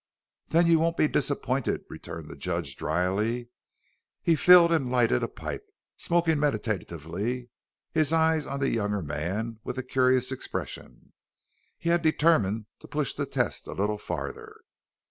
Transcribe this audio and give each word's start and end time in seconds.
"Then 0.47 0.65
you 0.65 0.79
won't 0.79 0.97
be 0.97 1.07
disappointed," 1.07 1.83
returned 1.87 2.27
the 2.27 2.35
judge 2.35 2.75
dryly. 2.75 3.49
He 4.23 4.35
filled 4.35 4.71
and 4.71 4.91
lighted 4.91 5.21
a 5.21 5.27
pipe, 5.27 5.63
smoking 5.95 6.39
meditatively, 6.39 7.51
his 7.91 8.11
eyes 8.11 8.47
on 8.47 8.61
the 8.61 8.69
younger 8.71 9.03
man 9.03 9.59
with 9.63 9.77
a 9.77 9.83
curious 9.83 10.31
expression. 10.31 11.13
He 11.77 11.89
had 11.89 12.01
determined 12.01 12.65
to 12.79 12.87
push 12.87 13.13
the 13.13 13.27
test 13.27 13.67
a 13.67 13.73
little 13.73 13.99
farther. 13.99 14.61